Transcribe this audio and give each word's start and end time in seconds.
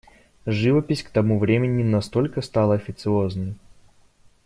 Живопись 0.47 1.03
к 1.03 1.11
тому 1.11 1.37
времени 1.39 1.83
настолько 1.83 2.41
стала 2.41 2.73
официозной. 2.73 3.53